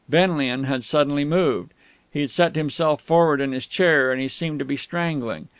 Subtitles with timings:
[0.09, 1.75] Benlian had suddenly moved.
[2.11, 5.47] He'd set himself forward in his chair, and he seemed to be strangling.